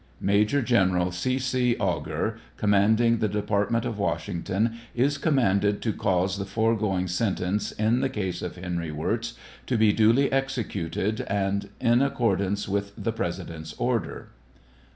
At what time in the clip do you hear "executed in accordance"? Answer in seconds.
10.31-12.67